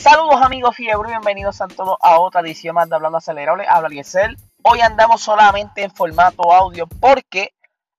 Saludos 0.00 0.40
amigos 0.40 0.76
fiebre, 0.76 1.10
bienvenidos 1.10 1.60
a 1.60 1.68
todos 1.68 1.98
a 2.00 2.18
otra 2.20 2.40
edición 2.40 2.74
más 2.74 2.88
de 2.88 2.96
Hablando 2.96 3.18
Acelerable. 3.18 3.66
Habla 3.68 3.90
Liesel. 3.90 4.38
Hoy 4.62 4.80
andamos 4.80 5.20
solamente 5.20 5.82
en 5.82 5.90
formato 5.90 6.54
audio 6.54 6.86
porque 6.86 7.52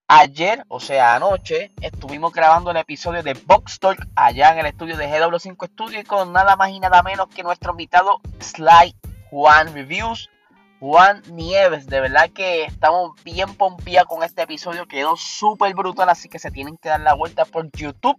ayer, 0.08 0.64
o 0.66 0.80
sea 0.80 1.14
anoche, 1.14 1.70
estuvimos 1.80 2.32
grabando 2.32 2.72
el 2.72 2.78
episodio 2.78 3.22
de 3.22 3.34
Box 3.34 3.78
Talk 3.78 4.04
allá 4.16 4.50
en 4.50 4.58
el 4.58 4.66
estudio 4.66 4.96
de 4.96 5.08
GW5 5.08 5.68
Studio 5.68 6.00
y 6.00 6.04
con 6.04 6.32
nada 6.32 6.56
más 6.56 6.70
y 6.70 6.80
nada 6.80 7.04
menos 7.04 7.28
que 7.28 7.44
nuestro 7.44 7.70
invitado 7.70 8.20
Sly 8.40 8.96
Juan 9.30 9.72
Reviews. 9.72 10.28
Juan 10.82 11.22
Nieves, 11.28 11.86
de 11.86 12.00
verdad 12.00 12.28
que 12.30 12.64
estamos 12.64 13.12
bien 13.22 13.54
pompiados 13.54 14.08
con 14.08 14.24
este 14.24 14.42
episodio, 14.42 14.88
quedó 14.88 15.14
súper 15.14 15.76
brutal, 15.76 16.08
así 16.08 16.28
que 16.28 16.40
se 16.40 16.50
tienen 16.50 16.76
que 16.76 16.88
dar 16.88 16.98
la 16.98 17.14
vuelta 17.14 17.44
por 17.44 17.70
YouTube 17.70 18.18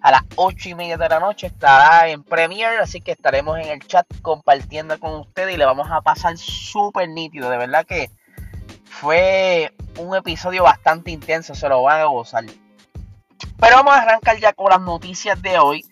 a 0.00 0.12
las 0.12 0.22
8 0.36 0.68
y 0.68 0.74
media 0.76 0.96
de 0.96 1.08
la 1.08 1.18
noche, 1.18 1.48
estará 1.48 2.06
en 2.06 2.22
Premiere, 2.22 2.78
así 2.78 3.00
que 3.00 3.10
estaremos 3.10 3.58
en 3.58 3.66
el 3.66 3.80
chat 3.80 4.06
compartiendo 4.22 4.96
con 5.00 5.12
ustedes 5.14 5.54
y 5.54 5.56
le 5.56 5.64
vamos 5.64 5.88
a 5.90 6.02
pasar 6.02 6.38
súper 6.38 7.08
nítido, 7.08 7.50
de 7.50 7.58
verdad 7.58 7.84
que 7.84 8.12
fue 8.84 9.74
un 9.98 10.14
episodio 10.14 10.62
bastante 10.62 11.10
intenso, 11.10 11.56
se 11.56 11.68
lo 11.68 11.82
van 11.82 12.00
a 12.00 12.04
gozar. 12.04 12.44
Pero 13.58 13.76
vamos 13.76 13.92
a 13.92 14.02
arrancar 14.02 14.38
ya 14.38 14.52
con 14.52 14.70
las 14.70 14.80
noticias 14.80 15.42
de 15.42 15.58
hoy. 15.58 15.84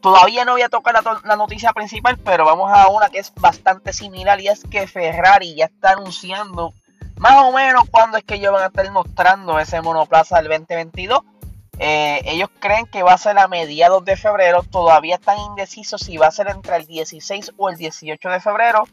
Todavía 0.00 0.44
no 0.44 0.52
voy 0.52 0.62
a 0.62 0.68
tocar 0.68 0.94
la, 1.24 1.36
noticia 1.36 1.72
principal, 1.72 2.18
pero 2.18 2.44
vamos 2.44 2.70
a 2.72 2.88
una 2.88 3.10
que 3.10 3.18
es 3.18 3.32
bastante 3.34 3.92
similar 3.92 4.40
y 4.40 4.48
es 4.48 4.64
que 4.64 4.86
Ferrari 4.86 5.54
ya 5.54 5.66
está 5.66 5.92
anunciando 5.92 6.72
más 7.16 7.34
o 7.42 7.52
menos 7.52 7.84
cuándo 7.90 8.16
es 8.16 8.24
que 8.24 8.36
ellos 8.36 8.52
van 8.52 8.62
a 8.62 8.66
estar 8.68 8.90
mostrando 8.90 9.58
ese 9.58 9.82
monoplaza 9.82 10.36
del 10.36 10.48
2022. 10.48 11.20
Eh, 11.78 12.22
ellos 12.24 12.48
creen 12.58 12.86
que 12.86 13.02
va 13.02 13.12
a 13.12 13.18
ser 13.18 13.38
a 13.38 13.46
mediados 13.46 14.04
de 14.04 14.16
febrero, 14.16 14.62
todavía 14.62 15.16
están 15.16 15.38
indecisos 15.38 16.00
si 16.00 16.16
va 16.16 16.28
a 16.28 16.30
ser 16.30 16.48
entre 16.48 16.76
el 16.76 16.86
16 16.86 17.52
o 17.56 17.68
el 17.68 17.76
18 17.76 18.28
de 18.28 18.40
febrero, 18.40 18.84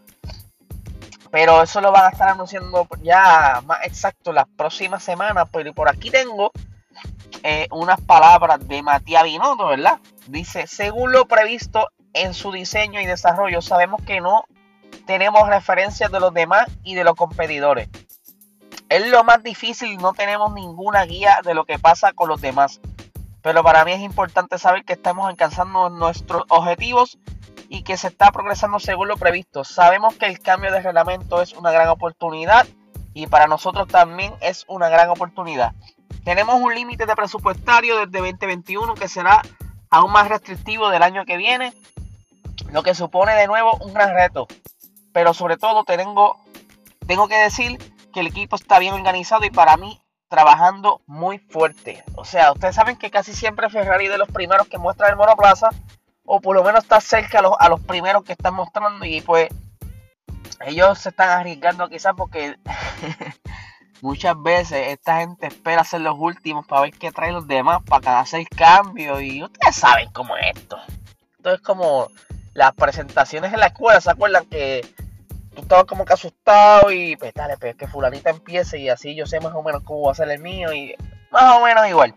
pero 1.32 1.64
eso 1.64 1.82
lo 1.82 1.92
van 1.92 2.06
a 2.06 2.10
estar 2.10 2.30
anunciando 2.30 2.88
ya 3.02 3.62
más 3.66 3.80
exacto 3.84 4.32
las 4.32 4.48
próximas 4.58 5.04
semanas, 5.04 5.48
pero 5.52 5.74
por 5.74 5.90
aquí 5.90 6.10
tengo 6.10 6.52
eh, 7.50 7.70
unas 7.72 8.02
palabras 8.02 8.68
de 8.68 8.84
Matías 8.84 9.24
Binotto, 9.24 9.68
¿verdad? 9.68 10.02
Dice, 10.28 10.68
según 10.68 11.14
lo 11.14 11.30
previsto 11.30 11.88
en 12.12 12.34
su 12.34 12.52
diseño 12.52 13.00
y 13.00 13.06
desarrollo, 13.06 13.62
sabemos 13.62 14.02
que 14.02 14.20
no 14.20 14.44
tenemos 15.06 15.48
referencias 15.48 16.12
de 16.12 16.20
los 16.20 16.34
demás 16.34 16.68
y 16.84 16.96
de 16.96 17.06
los 17.06 17.16
competidores. 17.16 17.88
Es 18.90 19.08
lo 19.08 19.24
más 19.24 19.44
difícil, 19.44 19.98
no 19.98 20.12
tenemos 20.12 20.54
ninguna 20.54 21.06
guía 21.06 21.40
de 21.42 21.54
lo 21.54 21.64
que 21.64 21.80
pasa 21.80 22.12
con 22.12 22.28
los 22.28 22.42
demás. 22.42 22.82
Pero 23.42 23.64
para 23.64 23.86
mí 23.86 23.94
es 23.94 24.02
importante 24.02 24.58
saber 24.58 24.84
que 24.84 24.92
estamos 24.92 25.26
alcanzando 25.26 25.90
nuestros 25.90 26.44
objetivos 26.50 27.18
y 27.70 27.84
que 27.84 27.96
se 27.96 28.10
está 28.10 28.30
progresando 28.34 28.78
según 28.82 29.08
lo 29.08 29.16
previsto. 29.16 29.64
Sabemos 29.64 30.16
que 30.16 30.26
el 30.26 30.42
cambio 30.42 30.70
de 30.74 30.82
reglamento 30.82 31.42
es 31.42 31.54
una 31.54 31.72
gran 31.72 31.88
oportunidad 31.88 32.68
y 33.14 33.28
para 33.28 33.48
nosotros 33.48 33.88
también 33.88 34.34
es 34.42 34.66
una 34.68 34.90
gran 34.90 35.10
oportunidad. 35.12 35.72
Tenemos 36.28 36.60
un 36.60 36.76
límite 36.76 37.06
de 37.06 37.16
presupuestario 37.16 38.06
desde 38.06 38.20
2021 38.20 38.96
que 38.96 39.08
será 39.08 39.42
aún 39.90 40.12
más 40.12 40.28
restrictivo 40.28 40.90
del 40.90 41.02
año 41.02 41.24
que 41.24 41.38
viene, 41.38 41.74
lo 42.70 42.84
que 42.84 42.94
supone 42.96 43.34
de 43.34 43.48
nuevo 43.48 43.78
un 43.78 43.94
gran 43.94 44.14
reto. 44.14 44.46
Pero 45.14 45.34
sobre 45.34 45.56
todo 45.56 45.86
tengo, 45.86 46.38
tengo 47.08 47.30
que 47.30 47.38
decir 47.38 47.78
que 48.12 48.20
el 48.20 48.28
equipo 48.28 48.58
está 48.58 48.78
bien 48.78 48.94
organizado 48.94 49.46
y 49.46 49.52
para 49.52 49.78
mí 49.78 50.02
trabajando 50.28 51.00
muy 51.06 51.40
fuerte. 51.40 52.04
O 52.16 52.26
sea, 52.26 52.52
ustedes 52.52 52.76
saben 52.76 52.98
que 52.98 53.10
casi 53.10 53.34
siempre 53.34 53.70
Ferrari 53.70 54.10
de 54.10 54.18
los 54.18 54.28
primeros 54.28 54.68
que 54.68 54.78
muestra 54.78 55.08
el 55.08 55.16
monoplaza, 55.16 55.70
o 56.26 56.42
por 56.42 56.58
lo 56.58 56.64
menos 56.66 56.84
está 56.84 57.00
cerca 57.00 57.40
a 57.40 57.44
los, 57.44 57.54
a 57.58 57.70
los 57.70 57.80
primeros 57.80 58.26
que 58.26 58.34
están 58.34 58.54
mostrando 58.54 59.06
y 59.06 59.22
pues 59.22 59.48
ellos 60.66 61.00
se 61.00 61.08
están 61.08 61.30
arriesgando 61.30 61.88
quizás 61.88 62.14
porque 62.18 62.58
Muchas 64.02 64.42
veces 64.42 64.90
esta 64.90 65.20
gente 65.20 65.48
espera 65.48 65.84
ser 65.84 66.02
los 66.02 66.16
últimos 66.18 66.68
para 66.68 66.84
ver 66.84 66.92
qué 66.92 67.12
traen 67.12 67.34
los 67.34 67.48
demás, 67.48 67.82
para 67.88 68.20
hacer 68.20 68.48
cambios. 68.48 69.22
Y 69.22 69.44
ustedes 69.44 69.76
saben 69.76 70.10
cómo 70.12 70.38
es 70.38 70.56
esto. 70.56 70.78
Esto 71.38 71.54
es 71.54 71.62
como 71.62 72.08
las 72.54 72.74
presentaciones 72.74 73.54
en 73.54 73.60
la 73.60 73.68
escuela. 73.68 74.00
¿Se 74.00 74.12
acuerdan 74.12 74.46
que 74.46 74.82
tú 75.56 75.62
estabas 75.62 75.86
como 75.86 76.06
que 76.06 76.14
asustado 76.14 76.92
y 76.92 77.16
pues 77.16 77.34
dale, 77.34 77.58
pues 77.58 77.76
que 77.76 77.88
fulanita 77.88 78.30
empiece 78.30 78.78
y 78.78 78.90
así 78.90 79.16
yo 79.16 79.26
sé 79.26 79.40
más 79.40 79.54
o 79.56 79.64
menos 79.64 79.82
cómo 79.84 80.04
va 80.04 80.12
a 80.12 80.16
ser 80.16 80.30
el 80.30 80.40
mío 80.40 80.72
y 80.72 80.96
más 81.32 81.56
o 81.56 81.64
menos 81.64 81.88
igual. 81.88 82.14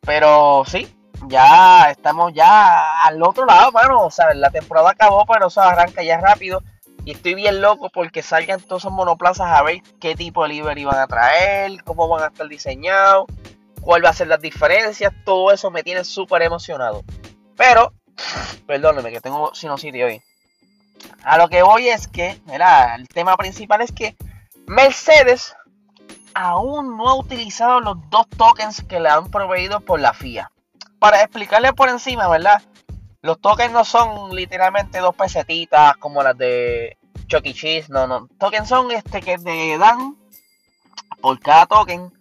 Pero 0.00 0.64
sí, 0.66 0.96
ya 1.28 1.90
estamos 1.90 2.32
ya 2.32 3.04
al 3.04 3.22
otro 3.22 3.44
lado, 3.44 3.70
mano. 3.72 4.06
O 4.06 4.10
sea, 4.10 4.32
la 4.34 4.50
temporada 4.50 4.90
acabó, 4.90 5.24
pero 5.26 5.48
eso 5.48 5.60
arranca 5.60 6.02
ya 6.02 6.18
rápido. 6.18 6.62
Y 7.04 7.12
estoy 7.12 7.34
bien 7.34 7.60
loco 7.60 7.90
porque 7.90 8.22
salgan 8.22 8.60
todos 8.60 8.82
esos 8.82 8.92
monoplazas 8.92 9.48
a 9.48 9.62
ver 9.62 9.82
qué 10.00 10.14
tipo 10.14 10.42
de 10.44 10.50
livery 10.50 10.84
van 10.84 10.98
a 10.98 11.06
traer, 11.06 11.82
cómo 11.84 12.06
van 12.08 12.22
a 12.22 12.26
estar 12.28 12.48
diseñados, 12.48 13.26
cuál 13.80 14.04
va 14.04 14.10
a 14.10 14.14
ser 14.14 14.28
las 14.28 14.40
diferencias. 14.40 15.12
Todo 15.24 15.50
eso 15.52 15.70
me 15.70 15.82
tiene 15.82 16.04
súper 16.04 16.42
emocionado. 16.42 17.02
Pero, 17.56 17.92
perdónenme 18.66 19.10
que 19.10 19.20
tengo 19.20 19.52
sinusitis 19.54 20.04
hoy. 20.04 20.22
A 21.24 21.38
lo 21.38 21.48
que 21.48 21.62
voy 21.62 21.88
es 21.88 22.06
que, 22.06 22.40
mira, 22.46 22.94
el 22.94 23.08
tema 23.08 23.36
principal 23.36 23.80
es 23.80 23.90
que 23.90 24.16
Mercedes 24.66 25.54
aún 26.34 26.96
no 26.96 27.08
ha 27.08 27.14
utilizado 27.16 27.80
los 27.80 27.96
dos 28.10 28.28
tokens 28.36 28.82
que 28.88 29.00
le 29.00 29.08
han 29.08 29.30
proveído 29.30 29.80
por 29.80 30.00
la 30.00 30.12
FIA. 30.12 30.50
Para 31.00 31.20
explicarle 31.22 31.72
por 31.72 31.88
encima, 31.88 32.28
¿verdad? 32.28 32.62
Los 33.22 33.40
tokens 33.40 33.72
no 33.72 33.84
son 33.84 34.34
literalmente 34.34 34.98
dos 34.98 35.14
pesetitas 35.14 35.96
como 35.98 36.24
las 36.24 36.36
de 36.36 36.98
Chucky 37.28 37.50
e. 37.50 37.54
Cheese, 37.54 37.88
no, 37.88 38.08
no. 38.08 38.26
Tokens 38.38 38.68
son 38.68 38.90
este 38.90 39.20
que 39.20 39.38
te 39.38 39.78
dan 39.78 40.16
por 41.20 41.38
cada 41.38 41.66
token 41.66 42.12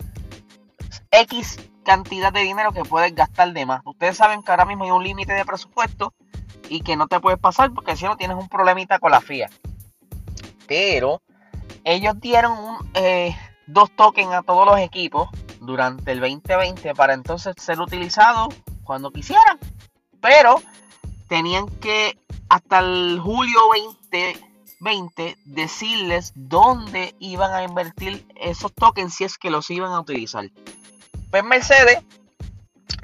X 1.09 1.57
cantidad 1.83 2.31
de 2.31 2.41
dinero 2.41 2.71
que 2.71 2.83
puedes 2.83 3.15
gastar 3.15 3.51
de 3.51 3.65
más. 3.65 3.81
Ustedes 3.83 4.15
saben 4.15 4.43
que 4.43 4.51
ahora 4.51 4.65
mismo 4.65 4.83
hay 4.83 4.91
un 4.91 5.03
límite 5.03 5.33
de 5.33 5.43
presupuesto 5.43 6.13
y 6.69 6.81
que 6.81 6.95
no 6.95 7.07
te 7.07 7.19
puedes 7.19 7.39
pasar 7.39 7.73
porque 7.73 7.95
si 7.95 8.05
no 8.05 8.15
tienes 8.15 8.37
un 8.37 8.47
problemita 8.47 8.99
con 8.99 9.09
la 9.09 9.21
FIA. 9.21 9.49
Pero 10.67 11.23
ellos 11.83 12.13
dieron 12.19 12.55
eh, 12.93 13.35
dos 13.65 13.89
tokens 13.95 14.33
a 14.33 14.43
todos 14.43 14.67
los 14.67 14.79
equipos 14.79 15.29
durante 15.59 16.11
el 16.11 16.19
2020 16.19 16.93
para 16.93 17.15
entonces 17.15 17.55
ser 17.57 17.81
utilizados 17.81 18.53
cuando 18.83 19.09
quisieran. 19.09 19.57
Pero 20.21 20.61
tenían 21.31 21.69
que 21.79 22.19
hasta 22.49 22.79
el 22.79 23.17
julio 23.23 23.57
2020 24.11 25.37
decirles 25.45 26.33
dónde 26.35 27.15
iban 27.19 27.53
a 27.53 27.63
invertir 27.63 28.27
esos 28.35 28.73
tokens 28.73 29.15
si 29.15 29.23
es 29.23 29.37
que 29.37 29.49
los 29.49 29.71
iban 29.71 29.93
a 29.93 30.01
utilizar. 30.01 30.49
Pues 31.29 31.41
Mercedes 31.45 31.99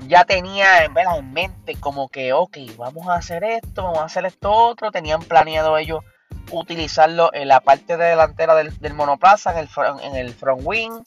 ya 0.10 0.26
tenía 0.26 0.84
en 0.84 1.32
mente 1.32 1.80
como 1.80 2.10
que, 2.10 2.34
ok, 2.34 2.58
vamos 2.76 3.08
a 3.08 3.14
hacer 3.14 3.46
esto, 3.46 3.84
vamos 3.84 4.00
a 4.00 4.06
hacer 4.06 4.26
esto 4.26 4.52
otro. 4.52 4.92
Tenían 4.92 5.22
planeado 5.22 5.78
ellos 5.78 6.04
utilizarlo 6.52 7.34
en 7.34 7.48
la 7.48 7.62
parte 7.62 7.96
delantera 7.96 8.56
del, 8.56 8.94
monoplaza, 8.94 9.54
en 9.54 9.60
el, 9.60 9.68
front, 9.70 10.02
en 10.04 10.18
el 10.18 10.34
front 10.34 10.64
wing. 10.66 11.02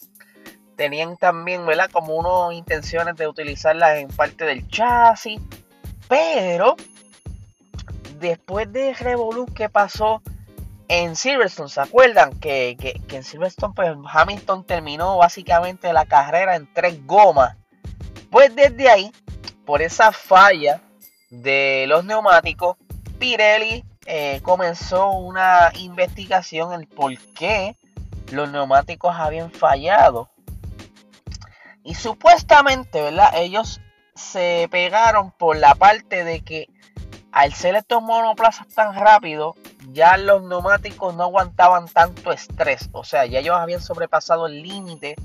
Tenían 0.75 1.19
también, 1.19 1.66
¿verdad? 1.66 1.90
Como 1.90 2.14
unas 2.14 2.56
intenciones 2.56 3.14
de 3.16 3.28
utilizarlas 3.28 3.99
en 3.99 4.08
parte 4.08 4.46
del 4.46 4.66
chasis. 4.69 5.38
Pero 6.08 6.76
después 8.20 8.72
de 8.72 8.94
Revolut 8.94 9.52
que 9.52 9.69
pasó 9.69 10.22
en 10.88 11.17
Silverstone, 11.17 11.69
¿se 11.69 11.81
acuerdan? 11.81 12.38
Que, 12.40 12.76
en 13.11 13.25
Silverstone 13.25 13.75
pues 13.75 13.96
Hamilton 14.12 14.64
terminó 14.64 15.17
básicamente 15.19 15.93
la 15.93 16.05
carrera 16.05 16.56
en 16.56 16.72
tres 16.72 17.05
gomas. 17.06 17.56
Pues 18.31 18.55
desde 18.55 18.88
ahí, 18.88 19.12
por 19.64 19.82
esa 19.82 20.12
falla 20.12 20.81
de 21.31 21.84
los 21.88 22.05
neumáticos, 22.05 22.76
Pirelli 23.19 23.84
eh, 24.06 24.40
comenzó 24.43 25.11
una 25.11 25.70
investigación 25.75 26.73
en 26.73 26.87
por 26.88 27.16
qué 27.34 27.76
los 28.32 28.50
neumáticos 28.50 29.14
habían 29.16 29.50
fallado. 29.50 30.31
Y 31.82 31.94
supuestamente, 31.94 33.00
¿verdad? 33.00 33.31
Ellos 33.34 33.81
se 34.14 34.69
pegaron 34.70 35.31
por 35.32 35.56
la 35.56 35.75
parte 35.75 36.25
de 36.25 36.40
que 36.40 36.69
al 37.32 37.52
ser 37.54 37.74
estos 37.76 38.02
monoplazas 38.02 38.66
tan 38.68 38.94
rápidos, 38.94 39.56
ya 39.92 40.16
los 40.16 40.42
neumáticos 40.42 41.14
no 41.14 41.24
aguantaban 41.24 41.86
tanto 41.88 42.32
estrés. 42.32 42.88
O 42.92 43.04
sea, 43.04 43.26
ya 43.26 43.38
ellos 43.38 43.56
habían 43.56 43.80
sobrepasado 43.80 44.46
el 44.46 44.62
límite 44.62 45.16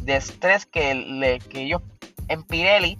de 0.00 0.16
estrés 0.16 0.66
que, 0.66 1.40
que 1.48 1.62
ellos 1.62 1.82
en 2.28 2.42
Pirelli 2.42 2.98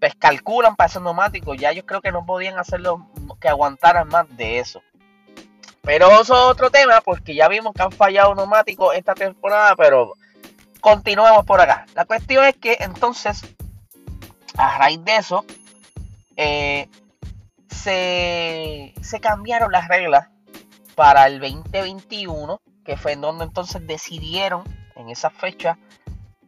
pues 0.00 0.14
calculan 0.16 0.76
para 0.76 0.88
esos 0.88 1.02
neumáticos. 1.02 1.56
Ya 1.58 1.70
ellos 1.70 1.84
creo 1.86 2.00
que 2.00 2.12
no 2.12 2.26
podían 2.26 2.58
hacerlo 2.58 3.08
que 3.40 3.48
aguantaran 3.48 4.08
más 4.08 4.26
de 4.36 4.58
eso. 4.58 4.82
Pero 5.82 6.08
eso 6.20 6.22
es 6.22 6.30
otro 6.30 6.70
tema 6.70 7.00
porque 7.00 7.34
ya 7.34 7.48
vimos 7.48 7.72
que 7.72 7.82
han 7.82 7.92
fallado 7.92 8.34
neumáticos 8.34 8.94
esta 8.96 9.14
temporada, 9.14 9.76
pero 9.76 10.14
continuemos 10.80 11.44
por 11.44 11.60
acá. 11.60 11.86
La 11.94 12.04
cuestión 12.04 12.44
es 12.44 12.56
que 12.56 12.76
entonces, 12.80 13.42
a 14.56 14.78
raíz 14.78 15.04
de 15.04 15.16
eso, 15.16 15.44
eh, 16.36 16.88
se, 17.86 19.20
cambiaron 19.20 19.70
las 19.70 19.86
reglas 19.86 20.28
para 20.96 21.26
el 21.28 21.38
2021, 21.38 22.60
que 22.84 22.96
fue 22.96 23.12
en 23.12 23.20
donde 23.20 23.44
entonces 23.44 23.86
decidieron 23.86 24.64
en 24.96 25.08
esa 25.08 25.30
fecha 25.30 25.78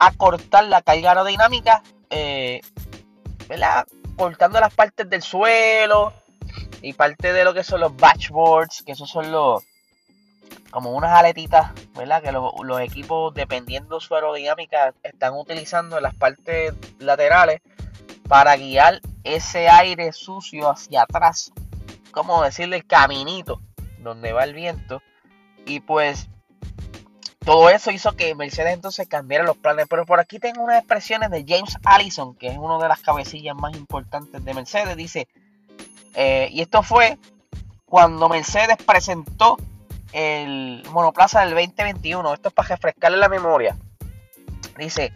acortar 0.01 0.65
la 0.65 0.83
carga 0.83 1.11
aerodinámica, 1.11 1.83
eh, 2.11 2.61
¿verdad? 3.49 3.87
Cortando 4.17 4.59
las 4.59 4.75
partes 4.75 5.09
del 5.09 5.23
suelo 5.23 6.13
y 6.83 6.93
parte 6.95 7.33
de 7.33 7.45
lo 7.45 7.55
que 7.55 7.63
son 7.63 7.81
los 7.81 7.97
batchboards, 7.97 8.83
que 8.85 8.93
esos 8.93 9.09
son 9.09 9.31
los 9.31 9.63
como 10.73 10.91
unas 10.91 11.13
aletitas, 11.13 11.71
¿verdad? 11.95 12.21
Que 12.21 12.33
los 12.33 12.81
equipos, 12.81 13.33
dependiendo 13.33 14.01
su 14.01 14.15
aerodinámica, 14.15 14.93
están 15.05 15.35
utilizando 15.35 15.99
en 15.99 16.03
las 16.03 16.15
partes 16.17 16.75
laterales 16.99 17.61
para 18.29 18.57
guiar 18.57 19.01
ese 19.25 19.69
aire 19.69 20.13
sucio 20.13 20.71
hacia 20.71 21.03
atrás. 21.03 21.53
Como 22.11 22.43
decirle 22.43 22.77
el 22.77 22.87
caminito 22.87 23.61
donde 23.99 24.33
va 24.33 24.45
el 24.45 24.55
viento. 24.55 25.03
Y 25.67 25.81
pues 25.81 26.29
todo 27.45 27.71
eso 27.71 27.91
hizo 27.91 28.13
que 28.13 28.35
Mercedes 28.35 28.75
entonces 28.75 29.09
cambiara 29.09 29.45
los 29.45 29.57
planes. 29.57 29.87
Pero 29.89 30.07
por 30.07 30.21
aquí 30.21 30.39
tengo 30.39 30.63
unas 30.63 30.79
expresiones 30.79 31.31
de 31.31 31.45
James 31.47 31.77
Allison, 31.85 32.35
que 32.35 32.49
es 32.49 32.59
una 32.59 32.79
de 32.79 32.89
las 32.89 33.01
cabecillas 33.01 33.57
más 33.57 33.77
importantes 33.77 34.45
de 34.45 34.55
Mercedes. 34.55 34.97
Dice, 34.97 35.29
eh, 36.15 36.49
y 36.53 36.61
esto 36.63 36.83
fue 36.83 37.19
cuando 37.85 38.29
Mercedes 38.29 38.77
presentó 38.85 39.57
el 40.13 40.83
monoplaza 40.91 41.41
del 41.41 41.51
2021. 41.51 42.35
Esto 42.35 42.49
es 42.49 42.55
para 42.55 42.69
refrescarle 42.69 43.19
la 43.19 43.29
memoria. 43.29 43.77
Dice, 44.77 45.13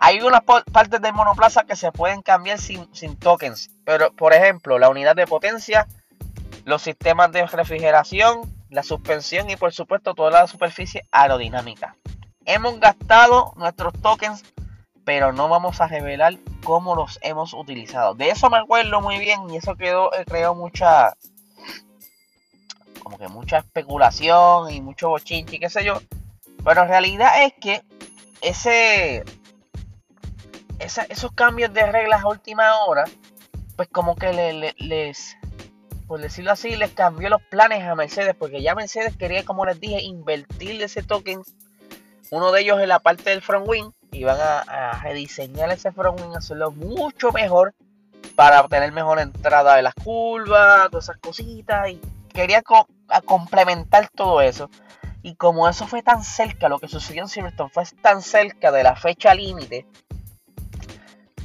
hay 0.00 0.20
unas 0.20 0.42
partes 0.42 1.00
del 1.00 1.12
monoplaza 1.12 1.64
que 1.64 1.74
se 1.74 1.90
pueden 1.90 2.22
cambiar 2.22 2.58
sin, 2.60 3.16
tokens. 3.18 3.70
Pero, 3.84 4.12
por 4.12 4.32
ejemplo, 4.32 4.78
la 4.78 4.88
unidad 4.88 5.16
de 5.16 5.26
potencia, 5.26 5.88
los 6.64 6.82
sistemas 6.82 7.32
de 7.32 7.44
refrigeración, 7.46 8.42
la 8.70 8.84
suspensión 8.84 9.50
y 9.50 9.56
por 9.56 9.72
supuesto 9.72 10.14
toda 10.14 10.30
la 10.30 10.46
superficie 10.46 11.04
aerodinámica. 11.10 11.96
Hemos 12.44 12.78
gastado 12.78 13.52
nuestros 13.56 13.92
tokens, 14.00 14.44
pero 15.04 15.32
no 15.32 15.48
vamos 15.48 15.80
a 15.80 15.88
revelar 15.88 16.36
cómo 16.62 16.94
los 16.94 17.18
hemos 17.22 17.52
utilizado. 17.52 18.14
De 18.14 18.30
eso 18.30 18.50
me 18.50 18.58
acuerdo 18.58 19.00
muy 19.00 19.18
bien 19.18 19.50
y 19.50 19.56
eso 19.56 19.74
quedó, 19.74 20.12
eh, 20.14 20.24
creó 20.26 20.54
mucha, 20.54 21.14
como 23.02 23.18
que 23.18 23.26
mucha 23.26 23.58
especulación 23.58 24.70
y 24.70 24.80
mucho 24.80 25.08
bochinche 25.08 25.56
y 25.56 25.58
qué 25.58 25.70
sé 25.70 25.84
yo. 25.84 26.00
Pero 26.64 26.82
en 26.82 26.88
realidad 26.88 27.42
es 27.42 27.54
que 27.60 27.82
ese, 28.42 29.24
esos 30.78 31.32
cambios 31.32 31.72
de 31.72 31.86
reglas 31.90 32.22
a 32.22 32.28
última 32.28 32.84
hora, 32.84 33.04
pues 33.76 33.88
como 33.88 34.16
que 34.16 34.74
les, 34.78 35.36
por 36.06 36.20
decirlo 36.20 36.52
así, 36.52 36.76
les 36.76 36.90
cambió 36.92 37.28
los 37.28 37.42
planes 37.42 37.84
a 37.84 37.94
Mercedes, 37.94 38.34
porque 38.38 38.62
ya 38.62 38.74
Mercedes 38.74 39.16
quería, 39.16 39.44
como 39.44 39.64
les 39.64 39.78
dije, 39.80 40.02
invertir 40.02 40.82
ese 40.82 41.02
token, 41.02 41.42
uno 42.30 42.52
de 42.52 42.62
ellos 42.62 42.80
en 42.80 42.88
la 42.88 42.98
parte 42.98 43.30
del 43.30 43.42
front 43.42 43.68
wing, 43.68 43.90
y 44.10 44.24
van 44.24 44.38
a, 44.40 45.00
rediseñar 45.02 45.70
ese 45.70 45.92
front 45.92 46.20
wing, 46.20 46.36
hacerlo 46.36 46.70
mucho 46.70 47.30
mejor 47.32 47.74
para 48.34 48.60
obtener 48.60 48.92
mejor 48.92 49.20
entrada 49.20 49.76
de 49.76 49.82
las 49.82 49.94
curvas, 49.94 50.90
todas 50.90 51.04
esas 51.04 51.18
cositas, 51.18 51.88
y 51.90 52.00
quería 52.32 52.62
complementar 53.24 54.08
todo 54.08 54.40
eso. 54.40 54.70
Y 55.22 55.34
como 55.34 55.68
eso 55.68 55.86
fue 55.86 56.02
tan 56.02 56.22
cerca, 56.24 56.68
lo 56.68 56.78
que 56.78 56.88
sucedió 56.88 57.22
en 57.22 57.28
Silverstone 57.28 57.70
fue 57.70 57.84
tan 58.00 58.22
cerca 58.22 58.70
de 58.70 58.82
la 58.82 58.96
fecha 58.96 59.34
límite, 59.34 59.86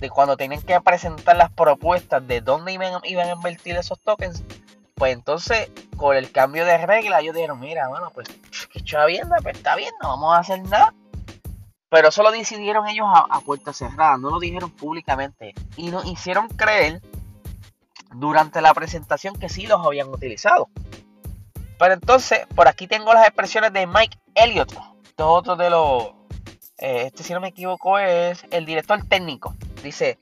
de 0.03 0.09
cuando 0.09 0.35
tenían 0.35 0.61
que 0.61 0.81
presentar 0.81 1.37
las 1.37 1.49
propuestas 1.49 2.27
de 2.27 2.41
dónde 2.41 2.73
iban, 2.73 2.99
iban 3.05 3.29
a 3.29 3.31
invertir 3.31 3.77
esos 3.77 4.01
tokens, 4.01 4.43
pues 4.95 5.13
entonces 5.13 5.71
con 5.95 6.17
el 6.17 6.29
cambio 6.29 6.65
de 6.65 6.77
regla 6.85 7.21
ellos 7.21 7.33
dijeron, 7.33 7.57
mira, 7.61 7.87
bueno, 7.87 8.11
pues 8.13 8.27
que 8.69 8.83
chavienda, 8.83 9.37
pues 9.41 9.55
está 9.55 9.77
bien, 9.77 9.93
no 10.01 10.09
vamos 10.09 10.35
a 10.35 10.39
hacer 10.39 10.61
nada. 10.63 10.93
Pero 11.87 12.09
eso 12.09 12.21
lo 12.21 12.31
decidieron 12.31 12.85
ellos 12.89 13.07
a, 13.07 13.27
a 13.33 13.39
puerta 13.39 13.71
cerrada, 13.71 14.17
no 14.17 14.29
lo 14.29 14.39
dijeron 14.39 14.71
públicamente. 14.71 15.53
Y 15.77 15.89
nos 15.89 16.05
hicieron 16.05 16.49
creer 16.49 17.01
durante 18.13 18.59
la 18.59 18.73
presentación 18.73 19.39
que 19.39 19.47
sí 19.47 19.67
los 19.67 19.85
habían 19.85 20.09
utilizado. 20.09 20.67
Pero 21.79 21.93
entonces, 21.93 22.41
por 22.53 22.67
aquí 22.67 22.87
tengo 22.87 23.13
las 23.13 23.25
expresiones 23.25 23.71
de 23.71 23.87
Mike 23.87 24.17
Elliott. 24.35 24.73
Otro 25.15 25.55
de 25.55 25.69
los... 25.69 26.07
Eh, 26.77 27.03
este 27.05 27.23
si 27.23 27.31
no 27.31 27.39
me 27.39 27.49
equivoco 27.49 27.99
es 27.99 28.45
el 28.51 28.65
director 28.65 29.01
técnico 29.07 29.55
Dice, 29.83 30.17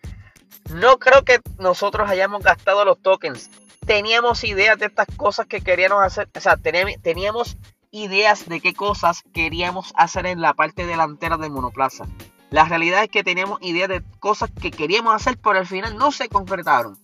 no 0.73 0.97
creo 0.97 1.23
que 1.23 1.39
nosotros 1.59 2.09
hayamos 2.09 2.43
gastado 2.43 2.83
los 2.83 3.01
tokens. 3.01 3.49
Teníamos 3.85 4.43
ideas 4.43 4.77
de 4.77 4.87
estas 4.87 5.07
cosas 5.15 5.45
que 5.45 5.61
queríamos 5.61 6.03
hacer. 6.03 6.29
O 6.35 6.39
sea, 6.41 6.57
teníamos 6.57 7.57
ideas 7.91 8.47
de 8.47 8.59
qué 8.59 8.73
cosas 8.73 9.23
queríamos 9.33 9.93
hacer 9.95 10.25
en 10.25 10.41
la 10.41 10.53
parte 10.53 10.85
delantera 10.85 11.37
del 11.37 11.51
monoplaza. 11.51 12.05
La 12.49 12.65
realidad 12.65 13.03
es 13.03 13.09
que 13.09 13.23
teníamos 13.23 13.59
ideas 13.61 13.89
de 13.89 14.03
cosas 14.19 14.49
que 14.61 14.71
queríamos 14.71 15.15
hacer, 15.15 15.37
pero 15.37 15.59
al 15.59 15.67
final 15.67 15.97
no 15.97 16.11
se 16.11 16.27
concretaron. 16.27 16.97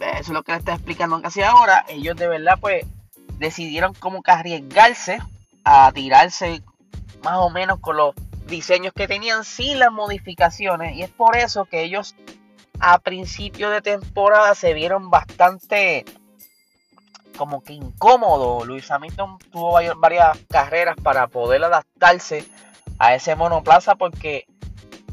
Eso 0.00 0.18
es 0.18 0.28
lo 0.28 0.42
que 0.42 0.52
le 0.52 0.58
estoy 0.58 0.74
explicando 0.74 1.20
casi 1.22 1.42
ahora. 1.42 1.84
Ellos 1.88 2.16
de 2.16 2.28
verdad 2.28 2.58
pues 2.60 2.84
decidieron 3.38 3.94
como 3.94 4.22
arriesgarse 4.26 5.18
a 5.64 5.92
tirarse 5.92 6.62
más 7.22 7.38
o 7.38 7.50
menos 7.50 7.80
con 7.80 7.96
los 7.96 8.14
diseños 8.54 8.92
que 8.94 9.08
tenían 9.08 9.44
sin 9.44 9.78
las 9.78 9.90
modificaciones 9.90 10.96
y 10.96 11.02
es 11.02 11.10
por 11.10 11.36
eso 11.36 11.64
que 11.64 11.82
ellos 11.82 12.14
a 12.80 12.98
principio 12.98 13.70
de 13.70 13.82
temporada 13.82 14.54
se 14.54 14.74
vieron 14.74 15.10
bastante 15.10 16.04
como 17.36 17.62
que 17.62 17.72
incómodo. 17.72 18.64
Luis 18.64 18.90
Hamilton 18.90 19.38
tuvo 19.50 19.78
varias 19.96 20.38
carreras 20.48 20.96
para 21.02 21.26
poder 21.26 21.64
adaptarse 21.64 22.44
a 22.98 23.14
ese 23.14 23.34
monoplaza 23.34 23.96
porque 23.96 24.46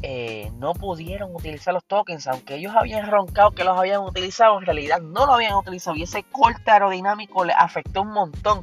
eh, 0.02 0.50
no 0.58 0.74
pudieron 0.74 1.34
utilizar 1.34 1.74
los 1.74 1.84
tokens, 1.84 2.26
aunque 2.26 2.56
ellos 2.56 2.74
habían 2.76 3.10
roncado 3.10 3.50
que 3.52 3.64
los 3.64 3.76
habían 3.76 4.02
utilizado, 4.02 4.58
en 4.58 4.66
realidad 4.66 5.00
no 5.00 5.26
lo 5.26 5.34
habían 5.34 5.54
utilizado 5.54 5.96
y 5.96 6.04
ese 6.04 6.22
corte 6.24 6.70
aerodinámico 6.70 7.44
le 7.44 7.52
afectó 7.52 8.02
un 8.02 8.12
montón 8.12 8.62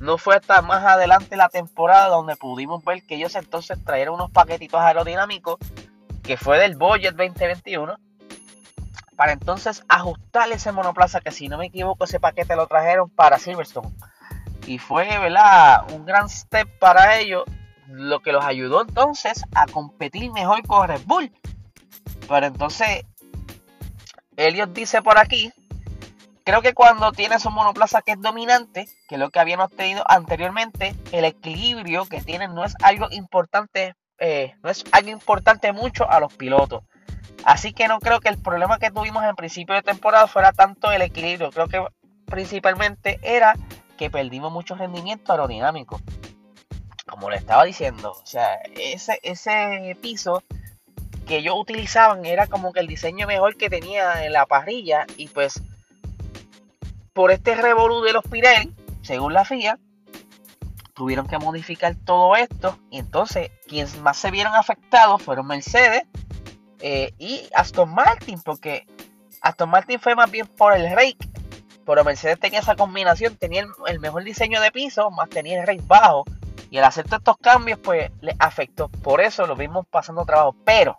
no 0.00 0.18
fue 0.18 0.36
hasta 0.36 0.62
más 0.62 0.84
adelante 0.84 1.36
la 1.36 1.48
temporada 1.48 2.08
donde 2.08 2.36
pudimos 2.36 2.84
ver 2.84 3.02
que 3.04 3.16
ellos 3.16 3.34
entonces 3.34 3.78
trajeron 3.84 4.16
unos 4.16 4.30
paquetitos 4.30 4.80
aerodinámicos 4.80 5.58
que 6.22 6.36
fue 6.36 6.58
del 6.58 6.76
Budget 6.76 7.14
2021 7.14 7.96
para 9.16 9.32
entonces 9.32 9.84
ajustar 9.88 10.50
ese 10.50 10.72
monoplaza 10.72 11.20
que 11.20 11.30
si 11.30 11.48
no 11.48 11.58
me 11.58 11.66
equivoco 11.66 12.04
ese 12.04 12.20
paquete 12.20 12.56
lo 12.56 12.66
trajeron 12.66 13.10
para 13.10 13.38
Silverstone 13.38 13.90
y 14.66 14.78
fue 14.78 15.06
¿verdad? 15.18 15.92
un 15.92 16.04
gran 16.04 16.28
step 16.28 16.68
para 16.78 17.18
ellos 17.18 17.44
lo 17.88 18.20
que 18.20 18.32
los 18.32 18.44
ayudó 18.44 18.82
entonces 18.82 19.44
a 19.54 19.66
competir 19.66 20.32
mejor 20.32 20.66
con 20.66 20.88
Red 20.88 21.02
Bull 21.04 21.32
pero 22.28 22.46
entonces 22.46 23.04
Elliot 24.36 24.72
dice 24.72 25.02
por 25.02 25.18
aquí 25.18 25.52
Creo 26.44 26.60
que 26.60 26.74
cuando 26.74 27.12
tienes 27.12 27.44
un 27.46 27.54
monoplaza 27.54 28.02
que 28.02 28.12
es 28.12 28.20
dominante, 28.20 28.88
que 29.08 29.14
es 29.14 29.18
lo 29.20 29.30
que 29.30 29.38
habíamos 29.38 29.70
tenido 29.70 30.02
anteriormente, 30.08 30.94
el 31.12 31.24
equilibrio 31.24 32.06
que 32.06 32.20
tienen 32.20 32.54
no 32.54 32.64
es 32.64 32.74
algo 32.82 33.06
importante, 33.12 33.94
eh, 34.18 34.54
no 34.62 34.70
es 34.70 34.84
algo 34.90 35.10
importante 35.10 35.72
mucho 35.72 36.10
a 36.10 36.18
los 36.18 36.34
pilotos. 36.34 36.82
Así 37.44 37.72
que 37.72 37.86
no 37.86 38.00
creo 38.00 38.20
que 38.20 38.28
el 38.28 38.38
problema 38.38 38.78
que 38.78 38.90
tuvimos 38.90 39.24
en 39.24 39.36
principio 39.36 39.74
de 39.74 39.82
temporada 39.82 40.26
fuera 40.26 40.52
tanto 40.52 40.90
el 40.90 41.02
equilibrio. 41.02 41.50
Creo 41.50 41.68
que 41.68 41.84
principalmente 42.26 43.20
era 43.22 43.54
que 43.96 44.10
perdimos 44.10 44.52
mucho 44.52 44.74
rendimiento 44.74 45.32
aerodinámico. 45.32 46.00
Como 47.06 47.30
le 47.30 47.36
estaba 47.36 47.64
diciendo, 47.64 48.12
o 48.12 48.26
sea, 48.26 48.54
ese, 48.76 49.20
ese 49.22 49.96
piso 50.00 50.42
que 51.26 51.38
ellos 51.38 51.54
utilizaban 51.56 52.24
era 52.24 52.48
como 52.48 52.72
que 52.72 52.80
el 52.80 52.88
diseño 52.88 53.28
mejor 53.28 53.56
que 53.56 53.70
tenía 53.70 54.24
en 54.24 54.32
la 54.32 54.46
parrilla 54.46 55.06
y 55.16 55.28
pues 55.28 55.62
por 57.12 57.30
este 57.30 57.54
revolú 57.54 58.02
de 58.02 58.12
los 58.12 58.24
Pirelli, 58.24 58.74
según 59.02 59.34
la 59.34 59.44
FIA, 59.44 59.78
tuvieron 60.94 61.26
que 61.26 61.38
modificar 61.38 61.94
todo 62.04 62.36
esto. 62.36 62.78
Y 62.90 62.98
entonces, 62.98 63.50
quienes 63.66 63.98
más 63.98 64.16
se 64.16 64.30
vieron 64.30 64.54
afectados 64.54 65.22
fueron 65.22 65.46
Mercedes 65.46 66.04
eh, 66.80 67.12
y 67.18 67.42
Aston 67.54 67.92
Martin, 67.92 68.40
porque 68.40 68.86
Aston 69.40 69.70
Martin 69.70 70.00
fue 70.00 70.14
más 70.14 70.30
bien 70.30 70.46
por 70.46 70.74
el 70.74 70.90
rake. 70.94 71.28
Pero 71.84 72.04
Mercedes 72.04 72.38
tenía 72.38 72.60
esa 72.60 72.76
combinación, 72.76 73.36
tenía 73.36 73.66
el, 73.86 74.00
mejor 74.00 74.22
diseño 74.22 74.60
de 74.60 74.70
piso, 74.70 75.10
más 75.10 75.28
tenía 75.28 75.60
el 75.60 75.66
rake 75.66 75.82
bajo. 75.86 76.24
Y 76.70 76.78
al 76.78 76.84
hacer 76.84 77.04
estos 77.10 77.36
cambios, 77.38 77.78
pues 77.80 78.10
le 78.20 78.34
afectó. 78.38 78.88
Por 78.88 79.20
eso 79.20 79.46
lo 79.46 79.56
vimos 79.56 79.86
pasando 79.90 80.24
trabajo. 80.24 80.54
Pero 80.64 80.96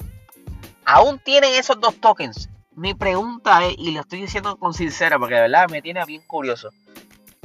aún 0.86 1.20
tienen 1.20 1.54
esos 1.54 1.80
dos 1.80 1.96
tokens 1.96 2.50
mi 2.76 2.94
pregunta 2.94 3.66
es, 3.66 3.76
y 3.78 3.92
lo 3.92 4.02
estoy 4.02 4.22
diciendo 4.22 4.58
con 4.58 4.74
sincera 4.74 5.20
porque 5.20 5.36
de 5.36 5.42
verdad 5.42 5.70
me 5.70 5.82
tiene 5.82 6.04
bien 6.06 6.24
curioso. 6.26 6.70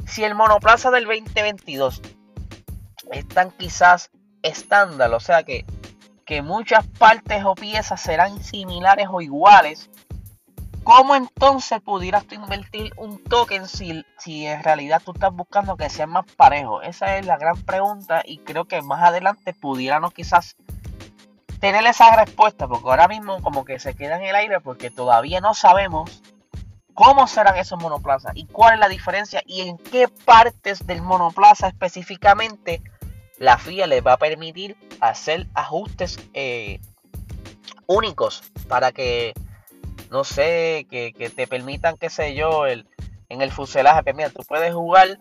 Si 0.05 0.23
el 0.23 0.35
monoplaza 0.35 0.91
del 0.91 1.05
2022 1.05 2.01
están 3.11 3.51
quizás 3.51 4.11
estándar, 4.41 5.13
o 5.13 5.19
sea 5.19 5.43
que, 5.43 5.65
que 6.25 6.41
muchas 6.41 6.87
partes 6.87 7.43
o 7.45 7.55
piezas 7.55 8.01
serán 8.01 8.43
similares 8.43 9.07
o 9.11 9.21
iguales, 9.21 9.89
¿Cómo 10.83 11.15
entonces 11.15 11.81
pudieras 11.81 12.25
tú 12.25 12.33
invertir 12.33 12.93
un 12.97 13.23
token 13.23 13.67
si, 13.67 14.03
si 14.17 14.47
en 14.47 14.63
realidad 14.63 15.01
tú 15.05 15.11
estás 15.11 15.31
buscando 15.31 15.77
que 15.77 15.87
sea 15.87 16.07
más 16.07 16.25
parejo? 16.35 16.81
Esa 16.81 17.17
es 17.17 17.27
la 17.27 17.37
gran 17.37 17.61
pregunta 17.61 18.23
y 18.25 18.39
creo 18.39 18.65
que 18.65 18.81
más 18.81 19.03
adelante 19.03 19.53
pudiéramos 19.53 20.13
quizás 20.13 20.55
tener 21.59 21.85
esa 21.85 22.15
respuesta, 22.15 22.67
porque 22.67 22.89
ahora 22.89 23.07
mismo 23.07 23.41
como 23.41 23.65
que 23.65 23.79
se 23.79 23.93
queda 23.93 24.17
en 24.17 24.23
el 24.23 24.35
aire 24.35 24.59
porque 24.61 24.89
todavía 24.89 25.41
no 25.41 25.53
sabemos 25.53 26.21
cómo 26.93 27.27
serán 27.27 27.57
esos 27.57 27.79
monoplazas 27.81 28.33
y 28.35 28.45
cuál 28.45 28.73
es 28.73 28.79
la 28.79 28.89
diferencia 28.89 29.41
y 29.45 29.61
en 29.61 29.77
qué 29.77 30.07
partes 30.07 30.85
del 30.85 31.01
monoplaza 31.01 31.67
específicamente 31.67 32.81
la 33.37 33.57
FIA 33.57 33.87
les 33.87 34.05
va 34.05 34.13
a 34.13 34.17
permitir 34.17 34.75
hacer 34.99 35.47
ajustes 35.53 36.19
eh, 36.33 36.79
únicos 37.87 38.43
para 38.67 38.91
que, 38.91 39.33
no 40.11 40.23
sé, 40.23 40.87
que, 40.89 41.31
te 41.33 41.47
permitan, 41.47 41.97
qué 41.97 42.09
sé 42.09 42.35
yo, 42.35 42.65
el, 42.65 42.85
en 43.29 43.41
el 43.41 43.51
fuselaje, 43.51 44.03
que 44.03 44.13
mira, 44.13 44.29
tú 44.29 44.43
puedes 44.47 44.73
jugar 44.73 45.19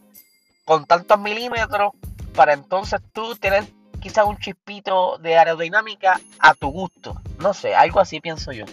con 0.64 0.84
tantos 0.84 1.18
milímetros 1.18 1.92
para 2.34 2.52
entonces 2.54 3.00
tú 3.12 3.36
tener 3.36 3.64
quizás 4.00 4.24
un 4.26 4.38
chispito 4.38 5.18
de 5.18 5.38
aerodinámica 5.38 6.20
a 6.38 6.54
tu 6.54 6.68
gusto. 6.68 7.20
No 7.38 7.54
sé, 7.54 7.74
algo 7.74 8.00
así 8.00 8.20
pienso 8.20 8.52
yo. 8.52 8.64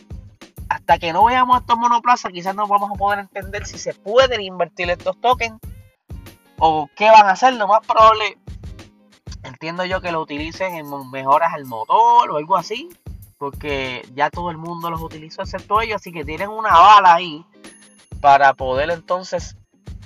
Hasta 0.69 0.97
que 0.97 1.13
no 1.13 1.25
veamos 1.25 1.59
estos 1.61 1.77
monoplazas, 1.77 2.31
quizás 2.31 2.55
no 2.55 2.67
vamos 2.67 2.91
a 2.91 2.95
poder 2.95 3.19
entender 3.19 3.65
si 3.65 3.77
se 3.77 3.93
pueden 3.93 4.41
invertir 4.41 4.89
estos 4.89 5.19
tokens 5.21 5.59
o 6.57 6.89
qué 6.95 7.09
van 7.09 7.27
a 7.27 7.31
hacer. 7.31 7.53
Lo 7.53 7.67
más 7.67 7.85
probable, 7.85 8.37
entiendo 9.43 9.85
yo 9.85 10.01
que 10.01 10.11
lo 10.11 10.21
utilicen 10.21 10.75
en 10.75 10.87
mejoras 11.11 11.53
al 11.53 11.65
motor 11.65 12.31
o 12.31 12.37
algo 12.37 12.55
así, 12.55 12.89
porque 13.37 14.07
ya 14.13 14.29
todo 14.29 14.49
el 14.51 14.57
mundo 14.57 14.89
los 14.89 15.01
utilizó 15.01 15.41
excepto 15.41 15.81
ellos, 15.81 15.97
así 15.97 16.11
que 16.11 16.25
tienen 16.25 16.49
una 16.49 16.71
bala 16.71 17.13
ahí 17.13 17.45
para 18.21 18.53
poder 18.53 18.89
entonces 18.89 19.55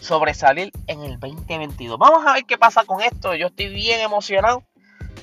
sobresalir 0.01 0.71
en 0.87 1.03
el 1.03 1.19
2022. 1.19 1.97
Vamos 1.97 2.25
a 2.25 2.33
ver 2.33 2.45
qué 2.45 2.57
pasa 2.57 2.83
con 2.85 3.01
esto. 3.01 3.35
Yo 3.35 3.47
estoy 3.47 3.67
bien 3.69 4.01
emocionado. 4.01 4.63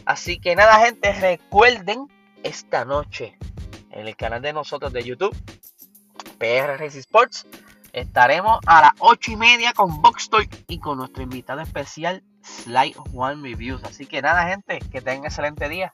Así 0.06 0.38
que 0.38 0.54
nada, 0.54 0.78
gente, 0.78 1.12
recuerden 1.12 2.06
esta 2.44 2.84
noche 2.84 3.36
en 3.90 4.06
el 4.06 4.16
canal 4.16 4.40
de 4.40 4.52
nosotros 4.52 4.92
de 4.92 5.02
YouTube, 5.02 5.36
PR 6.38 6.80
Sports, 6.84 7.46
estaremos 7.92 8.60
a 8.66 8.82
las 8.82 8.92
8 9.00 9.32
y 9.32 9.36
media 9.36 9.72
con 9.72 10.00
Box 10.00 10.30
y 10.68 10.78
con 10.78 10.98
nuestro 10.98 11.25
invitado 11.25 11.60
especial, 11.60 12.22
Slide 12.42 12.94
One 13.14 13.42
Reviews. 13.42 13.82
Así 13.82 14.06
que 14.06 14.22
nada, 14.22 14.46
gente, 14.48 14.78
que 14.92 15.00
tengan 15.00 15.25
excelente 15.25 15.68
día. 15.68 15.92